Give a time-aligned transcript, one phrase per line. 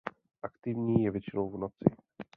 [0.43, 1.85] Aktivní je většinou v noci.